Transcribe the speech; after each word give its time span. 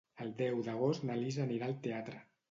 El 0.23 0.29
deu 0.37 0.61
d'agost 0.67 1.05
na 1.09 1.17
Lis 1.19 1.37
anirà 1.43 1.67
al 1.67 1.75
teatre. 1.85 2.23